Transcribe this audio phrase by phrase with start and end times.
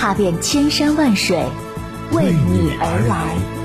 [0.00, 1.44] 踏遍千山万水，
[2.12, 3.59] 为你而来。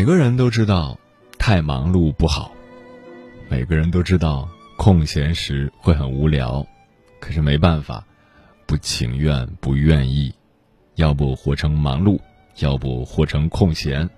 [0.00, 0.98] 每个人都知道，
[1.38, 2.52] 太忙碌不好。
[3.50, 4.48] 每个人都知道，
[4.78, 6.66] 空闲时会很无聊。
[7.20, 8.02] 可是没办法，
[8.64, 10.32] 不情愿，不愿意，
[10.94, 12.18] 要不活成忙碌，
[12.60, 14.08] 要不活成空闲。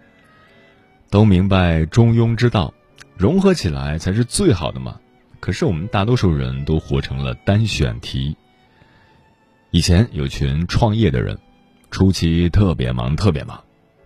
[1.10, 2.72] 都明白中庸之道，
[3.16, 5.00] 融合起来才是最好的嘛。
[5.40, 8.36] 可是我们大多数人都活成了单选题。
[9.72, 11.36] 以前有群创业的人，
[11.90, 13.60] 初期特别忙，特别忙。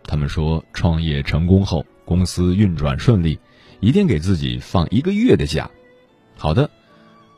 [0.06, 3.38] 他们说，创业成功后，公司运转顺利，
[3.80, 5.68] 一定给自己放一个月的假。
[6.36, 6.70] 好的，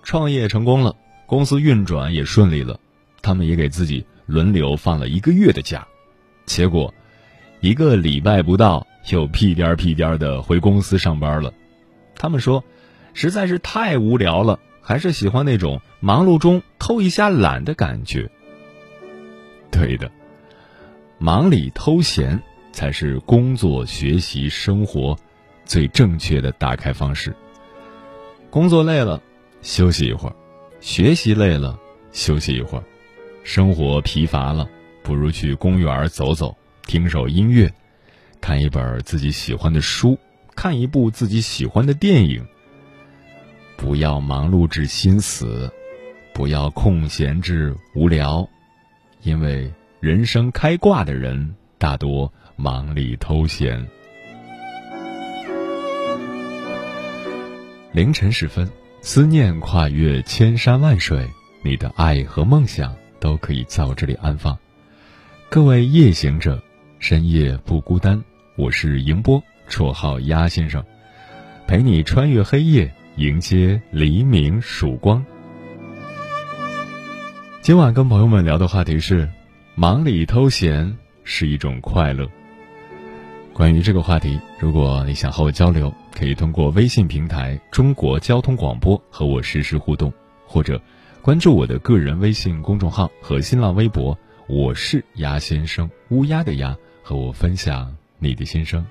[0.02, 0.94] 创业成功了，
[1.26, 2.78] 公司运转也顺利了，
[3.22, 5.86] 他们也给自己轮流放了一个月的假。
[6.44, 6.92] 结果，
[7.60, 11.52] 一个礼拜不到，又屁颠儿屁颠儿的回公司上班了。
[12.14, 12.62] 他们说，
[13.14, 18.30] 实在是太无聊了，还是喜欢那种忙碌中偷一下懒的感觉。
[19.70, 20.10] 对的，
[21.18, 22.42] 忙里偷闲。
[22.78, 25.18] 才是工作、学习、生活
[25.64, 27.34] 最正确的打开方式。
[28.50, 29.20] 工作累了，
[29.62, 30.34] 休息一会儿；
[30.78, 31.76] 学习累了，
[32.12, 32.84] 休息一会儿；
[33.42, 34.70] 生活疲乏了，
[35.02, 36.56] 不如去公园走走，
[36.86, 37.68] 听首音乐，
[38.40, 40.16] 看一本自己喜欢的书，
[40.54, 42.46] 看一部自己喜欢的电影。
[43.76, 45.68] 不要忙碌至心死，
[46.32, 48.48] 不要空闲至无聊，
[49.22, 49.68] 因为
[49.98, 52.32] 人生开挂的人大多。
[52.60, 53.86] 忙里偷闲。
[57.92, 58.68] 凌晨时分，
[59.00, 61.24] 思念跨越千山万水，
[61.62, 64.58] 你的爱和梦想都可以在我这里安放。
[65.48, 66.60] 各位夜行者，
[66.98, 68.20] 深夜不孤单。
[68.56, 69.40] 我是迎波，
[69.70, 70.84] 绰号鸭先生，
[71.68, 75.24] 陪你穿越黑夜，迎接黎明曙光。
[77.62, 79.30] 今晚跟朋友们聊的话题是：
[79.76, 82.28] 忙里偷闲是一种快乐。
[83.58, 90.12] 关于这个话题，如果你想和我交流，可以通过微信平台“中国交通广播”和我实时互动，
[90.46, 90.80] 或者
[91.22, 98.86] 关注我的个人微信公众号和新浪微博“我是鸭先生”（乌鸦的鸭），和我分享你的心声。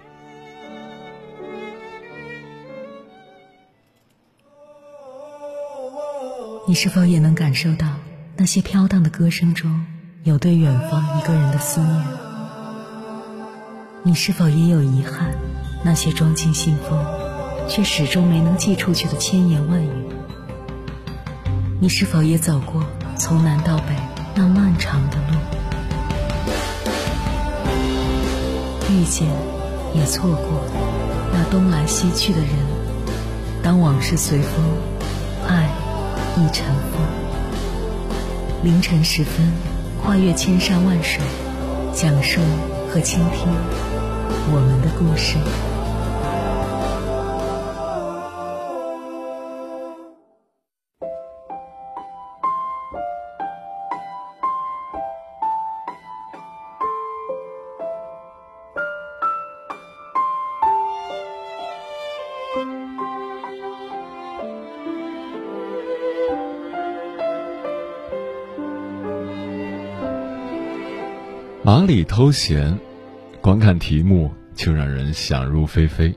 [6.67, 7.87] 你是否也能感受到
[8.35, 9.85] 那些飘荡的歌声中
[10.25, 12.26] 有对远方一个人的思念？
[14.07, 15.35] 你是否也有遗憾？
[15.83, 16.97] 那些装进信封，
[17.67, 19.89] 却始终没能寄出去的千言万语。
[21.81, 22.85] 你是否也走过
[23.17, 23.93] 从南到北
[24.33, 25.35] 那漫长的路？
[28.93, 29.27] 遇见，
[29.93, 30.63] 也错过
[31.33, 32.49] 那东来西去的人。
[33.61, 34.63] 当往事随风，
[35.49, 35.67] 爱
[36.37, 37.01] 亦尘封。
[38.63, 39.51] 凌晨时分，
[40.01, 41.21] 跨越千山万水，
[41.93, 42.39] 讲述
[42.89, 43.96] 和倾听。
[44.49, 45.37] 我们的故事。
[71.67, 72.86] 忙里偷闲。
[73.47, 76.13] 光看题目就让人想入非非。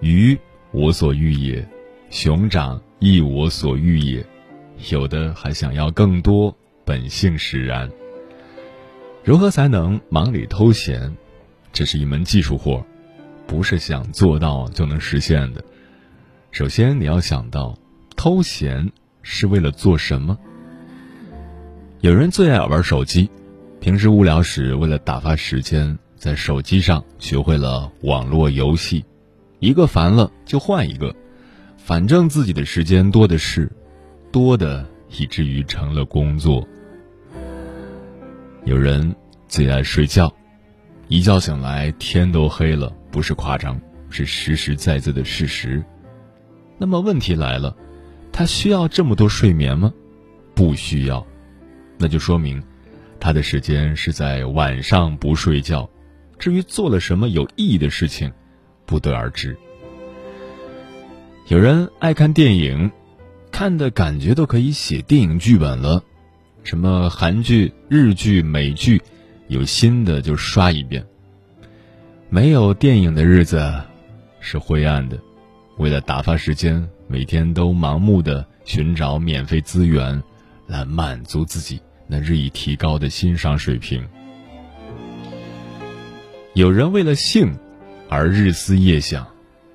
[0.00, 0.38] 鱼
[0.70, 1.66] 我所欲也，
[2.10, 4.22] 熊掌亦我所欲也。
[4.90, 6.54] 有的还想要更多，
[6.84, 7.90] 本性使然。
[9.24, 11.10] 如何才能忙里偷闲？
[11.72, 12.84] 这是一门技术活，
[13.46, 15.64] 不是想做到就能实现的。
[16.50, 17.78] 首先你要想到，
[18.14, 18.92] 偷闲
[19.22, 20.36] 是为了做什么？
[22.02, 23.30] 有人最爱玩手机，
[23.80, 25.98] 平时无聊时为了打发时间。
[26.26, 29.04] 在手机上学会了网络游戏，
[29.60, 31.14] 一个烦了就换一个，
[31.76, 33.70] 反正自己的时间多的是，
[34.32, 34.84] 多的
[35.16, 36.66] 以至于成了工作。
[38.64, 39.14] 有人
[39.46, 40.34] 最爱睡觉，
[41.06, 43.80] 一觉醒来天都黑了，不是夸张，
[44.10, 45.80] 是实实在在的事实。
[46.76, 47.76] 那么问题来了，
[48.32, 49.94] 他需要这么多睡眠吗？
[50.56, 51.24] 不需要，
[51.96, 52.60] 那就说明
[53.20, 55.88] 他的时间是在晚上不睡觉。
[56.38, 58.32] 至于做了什么有意义的事情，
[58.84, 59.56] 不得而知。
[61.48, 62.90] 有人爱看电影，
[63.50, 66.02] 看的感觉都可以写电影剧本了，
[66.62, 69.00] 什么韩剧、日剧、美剧，
[69.48, 71.06] 有新的就刷一遍。
[72.28, 73.72] 没有电影的日子
[74.40, 75.16] 是灰暗的，
[75.78, 80.20] 为了打发时间，每天都盲目的寻找免费资源，
[80.66, 84.04] 来满足自己那日益提高的欣赏水平。
[86.56, 87.54] 有人为了性
[88.08, 89.26] 而日思夜想，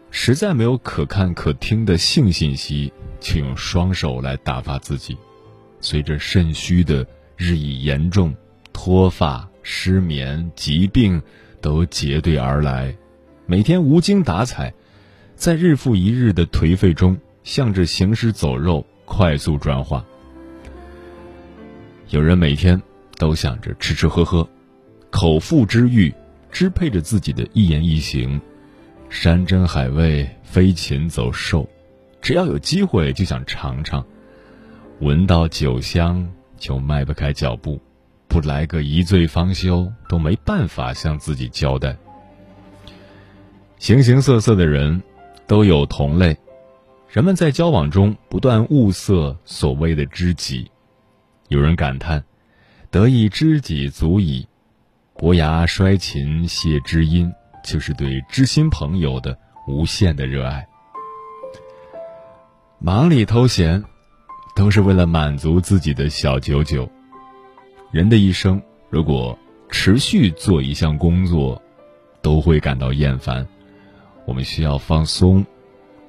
[0.09, 5.15] 实在没有可看可听的性信息，却用双手来打发自己。
[5.79, 7.05] 随着肾虚的
[7.37, 8.35] 日益严重，
[8.73, 11.21] 脱发、失眠、疾病
[11.61, 12.97] 都结对而来，
[13.45, 14.73] 每天无精打采，
[15.35, 20.03] 在日复一日的颓废中，向着行尸走肉快速转化。
[22.09, 22.81] 有人每天
[23.19, 24.49] 都想着吃吃喝喝，
[25.11, 26.11] 口腹之欲。
[26.51, 28.39] 支配着自己的一言一行，
[29.09, 31.67] 山珍海味、飞禽走兽，
[32.21, 34.05] 只要有机会就想尝尝，
[34.99, 37.81] 闻到酒香就迈不开脚步，
[38.27, 41.97] 不来个一醉方休都没办法向自己交代。
[43.79, 45.01] 形形色色的人
[45.47, 46.37] 都有同类，
[47.09, 50.69] 人们在交往中不断物色所谓的知己，
[51.47, 52.23] 有人感叹
[52.91, 54.47] ：“得一知己足矣。”
[55.21, 57.31] 伯牙摔琴谢知音，
[57.63, 59.37] 就是对知心朋友的
[59.67, 60.67] 无限的热爱。
[62.79, 63.83] 忙里偷闲，
[64.55, 66.89] 都是为了满足自己的小九九。
[67.91, 68.59] 人的一生，
[68.89, 69.37] 如果
[69.69, 71.61] 持续做一项工作，
[72.23, 73.47] 都会感到厌烦。
[74.25, 75.45] 我们需要放松，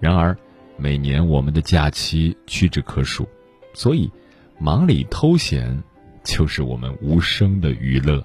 [0.01, 0.35] 然而
[0.79, 3.29] 每年我们的假期屈指可数，
[3.75, 4.11] 所以
[4.59, 5.85] 忙里偷闲
[6.25, 8.25] 就是我们无声的娱乐。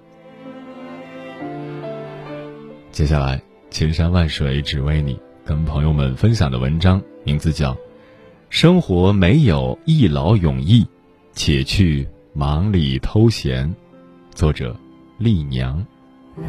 [2.97, 3.39] 接下来，
[3.69, 7.71] 千山万水只为你，跟朋友们分享的文章名字叫
[8.49, 10.83] 《生活没有一劳永逸，
[11.31, 13.69] 且去忙里偷闲》，
[14.33, 14.75] 作者
[15.19, 15.85] 丽娘。
[16.37, 16.45] 临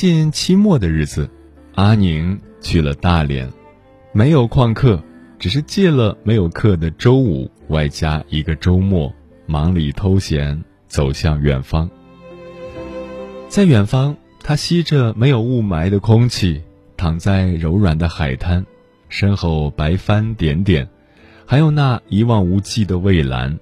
[0.00, 1.28] 近期末的日子，
[1.74, 3.52] 阿宁去了大连，
[4.14, 5.04] 没有旷课，
[5.38, 9.12] 只是借了没有课的周五，外加一个周末，
[9.44, 11.90] 忙里偷闲，走向远方。
[13.50, 16.62] 在远方，他吸着没有雾霾的空气，
[16.96, 18.64] 躺在柔软的海滩，
[19.10, 20.88] 身后白帆点点，
[21.44, 23.58] 还有那一望无际的蔚蓝，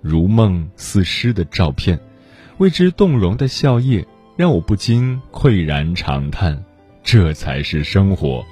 [0.00, 2.00] 如梦似诗的照片，
[2.56, 4.06] 为之动容的笑靥。
[4.34, 6.64] 让我不禁喟然长叹，
[7.02, 8.44] 这才是生活。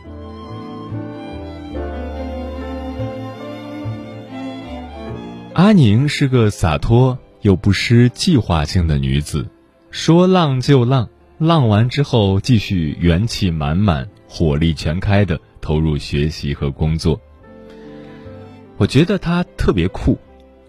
[5.55, 9.49] 阿宁是个洒脱又不失计划性的女子，
[9.91, 11.09] 说浪就浪，
[11.39, 17.21] 浪完之后继续元气满满、火力全开的投入学习和工作。
[18.77, 20.19] 我觉得她特别酷，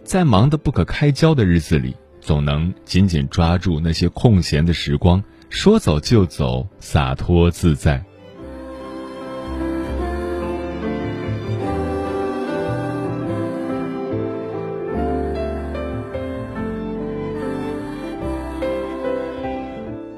[0.04, 1.96] 在忙得不可开交的日子里。
[2.22, 8.02] 总能紧紧抓住那些空闲的时光，说走就走，洒脱自在。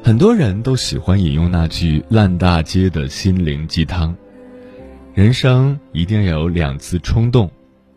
[0.03, 4.15] 很多人都喜欢引用那句烂大街的心灵鸡汤：
[5.13, 7.49] 人生一定要有两次冲动，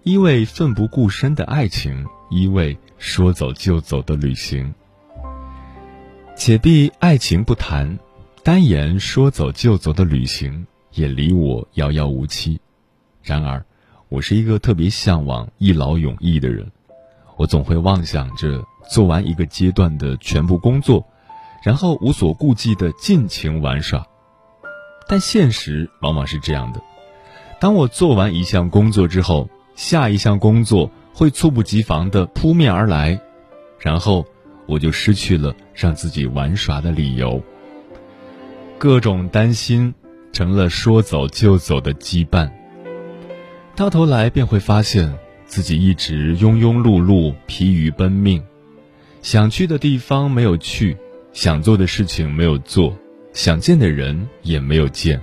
[0.04, 2.78] 一为奋不顾身的爱情，一为。
[2.98, 4.74] 说走就走的旅行，
[6.34, 7.98] 且避爱情不谈，
[8.42, 12.58] 单言说走就走的旅行也离我遥遥无期。
[13.22, 13.64] 然而，
[14.08, 16.70] 我是一个特别向往一劳永逸的人，
[17.36, 21.06] 我总会妄想着做完一个阶段的全部工作，
[21.62, 24.06] 然后无所顾忌的尽情玩耍。
[25.06, 26.80] 但现实往往是这样的：
[27.60, 33.18] 当我做完一项工作之后，下一项工作会猝不及防的扑面而来，
[33.80, 34.22] 然后
[34.66, 37.42] 我就失去了让自己玩耍的理由。
[38.76, 39.94] 各种担心
[40.30, 42.50] 成了说走就走的羁绊，
[43.74, 45.10] 到头来便会发现
[45.46, 48.44] 自己一直庸庸碌碌、疲于奔命，
[49.22, 50.98] 想去的地方没有去，
[51.32, 52.94] 想做的事情没有做，
[53.32, 55.18] 想见的人也没有见。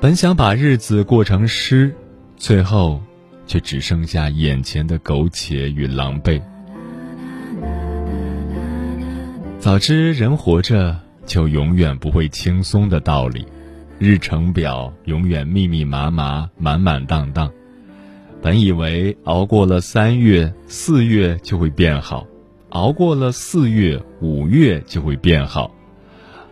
[0.00, 1.94] 本想把日子过成诗，
[2.38, 3.02] 最后
[3.48, 6.40] 却只剩下眼前的苟且与狼狈。
[9.58, 10.96] 早知人活着。
[11.28, 13.44] 就永远不会轻松的道理，
[13.98, 17.52] 日程表永远密密麻麻、满满当当。
[18.40, 22.26] 本以为熬过了三月、四月就会变好，
[22.70, 25.70] 熬过了四月、五月就会变好，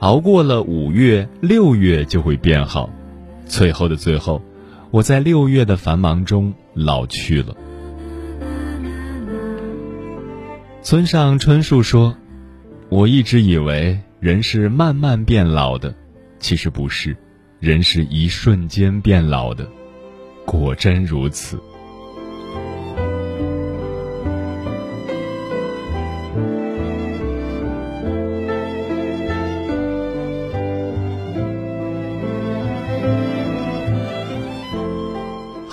[0.01, 2.91] 熬过了五月、六月就会变好。
[3.47, 4.43] 最后的最后，
[4.97, 7.55] 我在六月的繁忙中老去了。
[10.81, 12.17] 村上春树说
[12.89, 15.95] ：“我一直以为。”人是慢慢变老的，
[16.39, 17.15] 其实不是，
[17.61, 19.69] 人是一瞬间变老的，
[20.47, 21.61] 果真如此。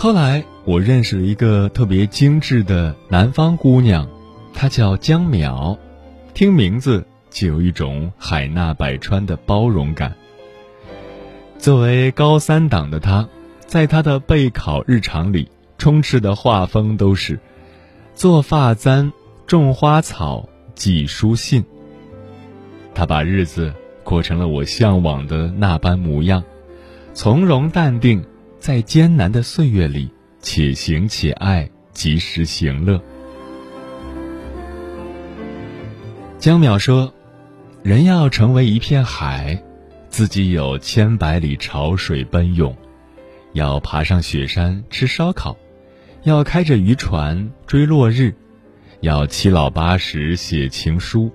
[0.04, 4.06] 后来我认识了一个特别精致的南方姑娘，
[4.54, 5.78] 她叫江淼，
[6.34, 7.06] 听名字。
[7.30, 10.14] 就有一种海纳百川的包容感。
[11.58, 13.30] 作为高三党的她，
[13.66, 17.40] 在她的备考日常里，充斥的画风都是
[18.14, 19.14] 做发簪、
[19.48, 21.64] 种花草、寄书信。
[22.94, 26.44] 他把日子过成了我向往的那般模样，
[27.14, 28.26] 从容淡定，
[28.64, 32.98] 在艰难的岁月里，且行且爱，及时行乐。
[36.40, 37.14] 江淼说。
[37.84, 39.62] 人要成为一片海，
[40.08, 42.74] 自己有千百里潮水奔涌；
[43.52, 45.58] 要爬上雪山吃烧烤，
[46.24, 48.34] 要开着渔船追落日，
[49.02, 51.30] 要七老八十写情书，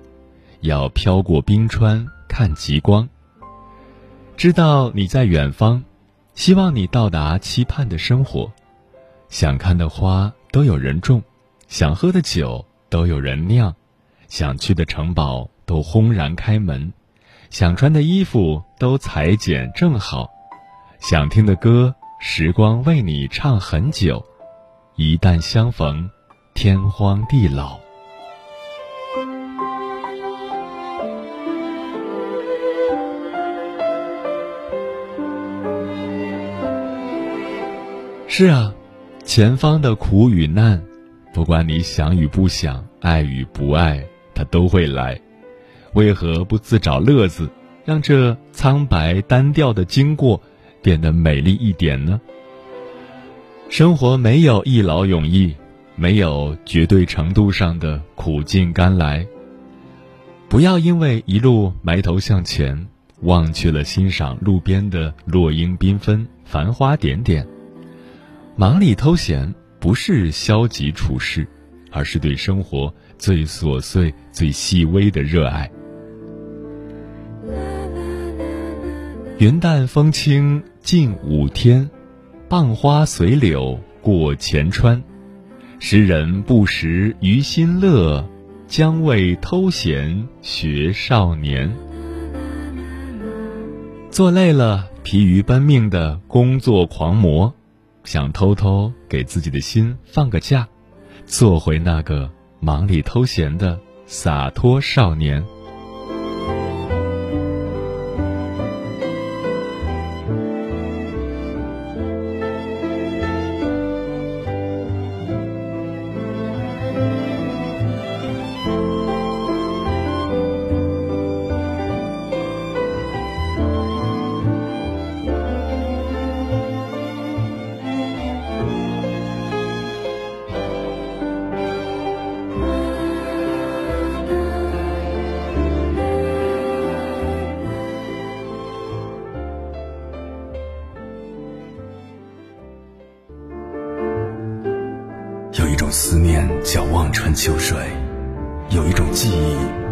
[0.61, 3.07] 要飘过冰川看极光。
[4.35, 5.83] 知道你在远方，
[6.39, 8.49] 希望你到达期盼的生活。
[9.27, 11.21] 想看的花都有人种，
[11.67, 13.75] 想喝的酒都有人酿，
[14.29, 15.49] 想去的城堡。
[15.65, 16.91] 都轰然开门，
[17.51, 20.27] 想穿的衣服都裁剪正好，
[20.99, 24.25] 想听的歌，时光为你唱很久。
[24.95, 26.09] 一旦相逢，
[26.55, 27.77] 天荒地老。
[38.39, 38.73] 是啊，
[39.25, 40.81] 前方的苦与难，
[41.33, 44.01] 不管你想与不想，爱与不爱，
[44.33, 45.19] 它都会来。
[45.91, 47.49] 为何不自找乐子，
[47.83, 50.41] 让这苍白单调的经过
[50.81, 52.21] 变得美丽一点呢？
[53.67, 55.53] 生活没有一劳永逸，
[55.97, 59.27] 没有绝对程度上的苦尽甘来。
[60.47, 62.87] 不要因为一路埋头向前，
[63.19, 67.45] 忘却了欣赏路边的落英缤纷、繁花点点。
[68.59, 71.47] 忙里偷闲不是消极处事，
[71.91, 75.71] 而是对生活最琐碎、最细微的热爱。
[79.37, 81.89] 云淡风轻近五天，
[82.49, 85.01] 傍花随柳过前川。
[85.79, 88.29] 时人不识余心乐，
[88.67, 91.73] 将谓偷闲学少年。
[94.11, 97.55] 做累了，疲于奔命的工作狂魔，
[98.09, 100.67] 想偷偷给自己的心放个假，
[101.27, 102.27] 做回那个
[102.59, 105.45] 忙里偷闲的洒脱少年。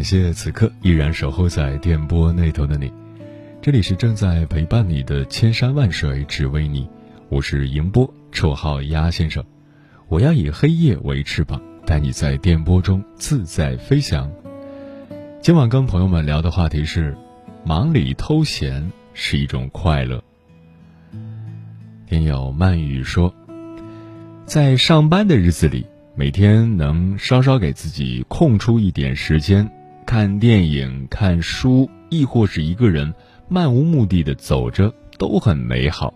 [0.00, 2.90] 感谢此刻依然守候在电波那头的你，
[3.60, 6.88] 这里是正在陪伴你的千山万水只为你，
[7.28, 9.44] 我是迎波，绰号鸭先生，
[10.08, 14.32] 我要以黑夜为翅膀，带你在电波中自在飞翔。
[15.42, 17.14] 今晚跟朋友们聊的话题是，
[17.62, 20.24] 忙里偷闲是一种快乐。
[22.06, 23.34] 听友漫语说，
[24.46, 29.70] 在上班的日子里，每天能稍稍给自己空出一点时间。
[30.10, 33.14] 看电影、看书，亦或是一个人
[33.48, 36.12] 漫无目的的走着，都很美好。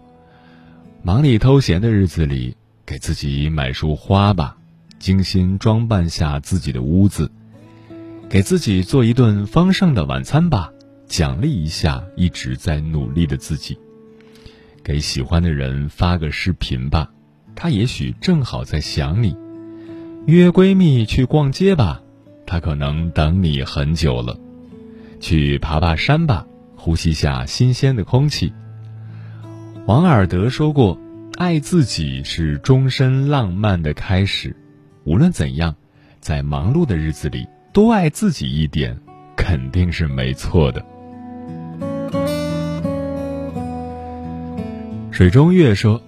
[1.00, 4.56] 忙里偷闲的日子里，给自己买束花吧，
[4.98, 7.30] 精心装扮下自己的屋子；
[8.28, 10.72] 给自己做一顿丰盛的晚餐吧，
[11.06, 13.76] 奖励一下一直在努力的自己；
[14.82, 17.12] 给喜欢的人发个视频吧，
[17.54, 19.36] 他也许正好在想你；
[20.26, 22.00] 约闺蜜去逛街吧。
[22.46, 24.38] 他可能等你很久了，
[25.20, 26.46] 去爬爬山吧，
[26.76, 28.52] 呼吸下新鲜的空气。
[29.86, 30.98] 王尔德说过
[31.36, 34.56] ：“爱自己是终身浪漫的开始。”
[35.04, 35.74] 无论怎样，
[36.20, 38.98] 在忙碌的日子里多爱自己一点，
[39.36, 40.82] 肯定是没错的。
[45.10, 46.02] 水中月说：“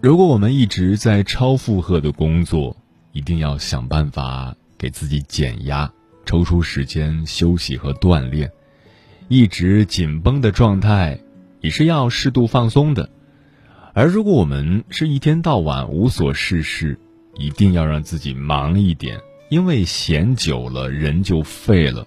[0.00, 2.76] 如果我们一直在超负荷的工作，
[3.10, 5.88] 一定要想办法。”给自己减压，
[6.26, 8.50] 抽出时间休息和锻炼。
[9.28, 11.20] 一直紧绷的状态，
[11.60, 13.08] 也是要适度放松的。
[13.94, 16.98] 而如果我们是一天到晚无所事事，
[17.36, 22.04] 一定要让自己忙一点，因为闲久了人就废了。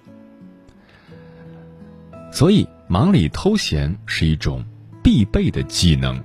[2.29, 4.65] 所以，忙里偷闲是一种
[5.01, 6.21] 必备的技能。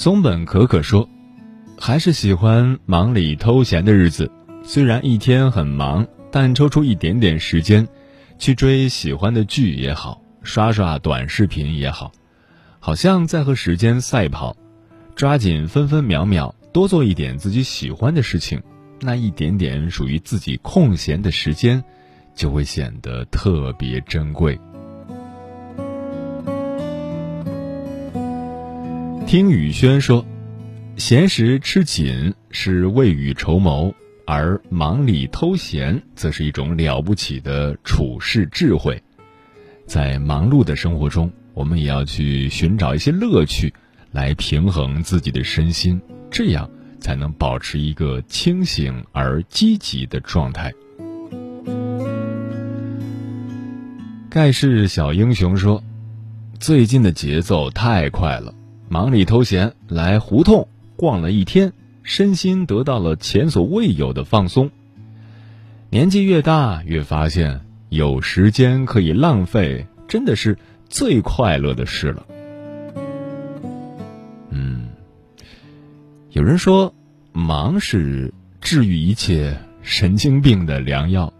[0.00, 1.06] 松本可可说
[1.78, 4.32] ：“还是喜欢忙里偷闲的日子。
[4.62, 7.86] 虽然一天很忙，但抽出一点点时间，
[8.38, 12.12] 去追喜欢的剧也好，刷刷短视频也好，
[12.78, 14.56] 好像在和时间赛跑。
[15.14, 18.62] 抓紧分分秒秒，多做一点自己喜欢的事情，
[19.02, 21.84] 那一点点属于自己空闲的时间，
[22.34, 24.58] 就会显得特别珍贵。”
[29.30, 30.26] 听雨轩说，
[30.96, 33.94] 闲时吃紧是未雨绸缪，
[34.26, 39.00] 而忙里偷闲则是一种了不起的处世智慧。
[39.86, 43.72] 在忙碌的生活中，我们也要去寻找一些乐趣，
[44.10, 50.72] 来平衡自己的身心，这样才能保持一个清醒而积极的状态。
[54.28, 55.80] 盖世小英雄说，
[56.58, 58.52] 最近的节奏太快了。
[58.92, 61.72] 忙里偷闲来胡同逛了一天，
[62.02, 64.68] 身心得到了前所未有的放松。
[65.90, 72.26] 年纪越大，越发现有时间可以浪费，真的是最快乐的事了。
[74.50, 74.88] 嗯，
[76.30, 76.92] 有人说，
[77.30, 81.32] 忙是治愈一切神经病的良药，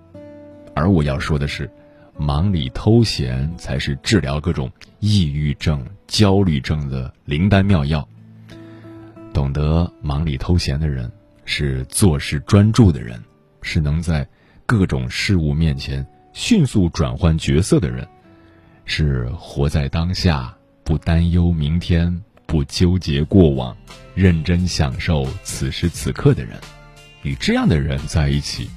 [0.72, 1.68] 而我要说的是。
[2.16, 8.06] 忙里偷闲才是治疗各种抑郁症、焦虑症的灵丹妙药。
[9.32, 11.10] 懂得忙里偷闲的人，
[11.44, 13.22] 是做事专注的人，
[13.62, 14.28] 是能在
[14.66, 18.06] 各种事物面前迅速转换角色的人，
[18.84, 23.76] 是活在当下，不担忧明天，不纠结过往，
[24.16, 26.58] 认真享受此时此刻的人。
[27.22, 28.68] 与这样的人在一起，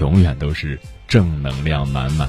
[0.00, 0.76] 永远都是
[1.06, 2.28] 正能量满满。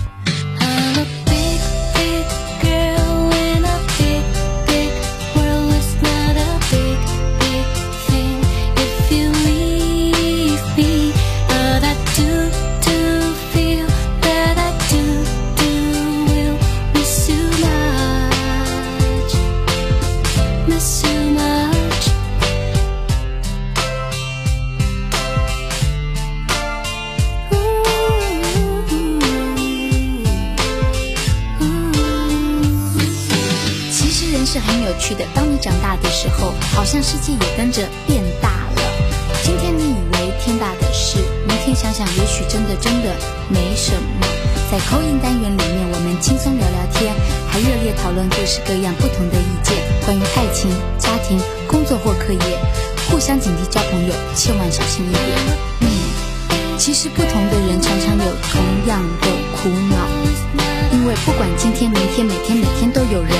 [33.91, 35.25] 其实人是很有趣的。
[35.33, 38.81] 当你长大的时候，好像世界也跟着变大了。
[39.43, 43.15] 今天你以为天大的事，明天想想，也许真的真的
[43.49, 44.27] 没什么。
[44.71, 47.13] 在口音单元里面，我们轻松聊聊天，
[47.51, 51.37] 还热烈讨论各式各样不同的意见，关于爱情、家庭、
[51.67, 52.57] 工作或课业，
[53.09, 55.21] 互相警惕交朋友，千万小心一点。
[55.81, 55.87] 嗯，
[56.77, 60.07] 其实不同的人常常有同样的苦恼，
[60.93, 63.31] 因为不管今天、明天、每天、每天都有人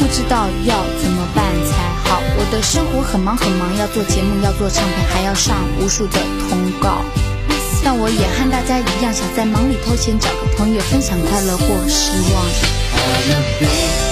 [0.00, 2.22] 不知道要怎么办才好。
[2.38, 7.04] 我的生活很忙很忙，要做节目，要做唱片，还要上无数的通告。
[7.84, 12.81] 但我也和大家一样，想在忙里偷闲，找个朋友分享快乐或失望。
[13.02, 14.11] wanna be